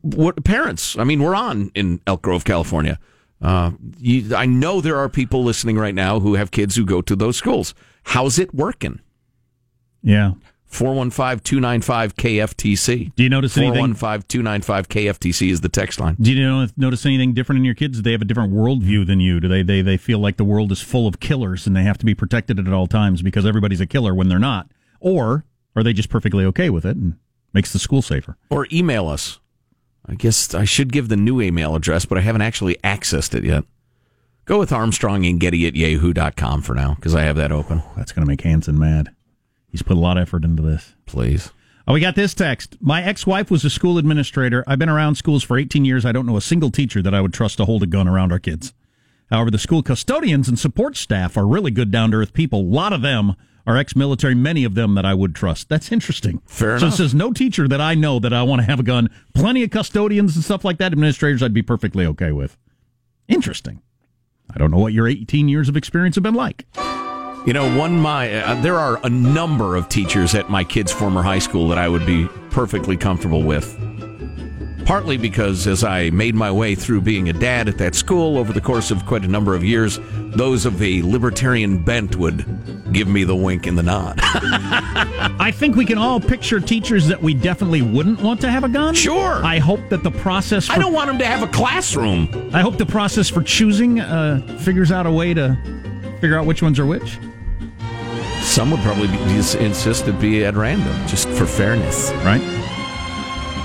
[0.00, 2.98] what parents, I mean, we're on in Elk Grove, California.
[3.42, 7.02] Uh, you, I know there are people listening right now who have kids who go
[7.02, 7.74] to those schools.
[8.04, 9.00] How's it working?
[10.02, 10.32] Yeah.
[10.68, 13.14] 415 295 KFTC.
[13.14, 13.94] Do you notice anything?
[13.94, 16.16] 415 295 KFTC is the text line.
[16.20, 17.98] Do you notice anything different in your kids?
[17.98, 19.40] Do they have a different worldview than you?
[19.40, 21.98] Do they, they, they feel like the world is full of killers and they have
[21.98, 24.70] to be protected at all times because everybody's a killer when they're not?
[25.00, 25.44] Or
[25.74, 27.16] are they just perfectly okay with it and
[27.52, 28.36] makes the school safer?
[28.50, 29.40] Or email us.
[30.06, 33.44] I guess I should give the new email address, but I haven't actually accessed it
[33.44, 33.64] yet.
[34.44, 37.82] Go with Armstrong and Getty at yahoo.com for now because I have that open.
[37.96, 39.14] That's going to make Hanson mad.
[39.70, 40.94] He's put a lot of effort into this.
[41.06, 41.52] Please.
[41.86, 42.76] Oh, we got this text.
[42.80, 44.62] My ex wife was a school administrator.
[44.66, 46.04] I've been around schools for 18 years.
[46.04, 48.30] I don't know a single teacher that I would trust to hold a gun around
[48.30, 48.74] our kids.
[49.30, 52.60] However, the school custodians and support staff are really good, down to earth people.
[52.60, 55.68] A lot of them are ex military, many of them that I would trust.
[55.68, 56.40] That's interesting.
[56.46, 56.96] Fair so enough.
[56.96, 59.10] So it says no teacher that I know that I want to have a gun.
[59.34, 62.56] Plenty of custodians and stuff like that, administrators I'd be perfectly okay with.
[63.28, 63.82] Interesting.
[64.54, 66.66] I don't know what your 18 years of experience have been like.
[67.46, 71.22] You know, one my uh, there are a number of teachers at my kid's former
[71.22, 73.76] high school that I would be perfectly comfortable with.
[74.84, 78.54] Partly because as I made my way through being a dad at that school over
[78.54, 79.98] the course of quite a number of years,
[80.30, 82.44] those of a libertarian bent would
[82.92, 84.18] give me the wink and the nod.
[84.22, 88.68] I think we can all picture teachers that we definitely wouldn't want to have a
[88.68, 88.94] gun.
[88.94, 89.44] Sure.
[89.44, 90.66] I hope that the process.
[90.66, 92.50] For, I don't want them to have a classroom.
[92.54, 95.56] I hope the process for choosing uh, figures out a way to
[96.20, 97.18] figure out which ones are which.
[98.48, 99.16] Some would probably be,
[99.60, 102.10] insist it be at random, just for fairness.
[102.24, 102.42] Right.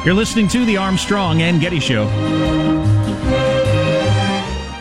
[0.06, 2.06] You're listening to the Armstrong and Getty Show.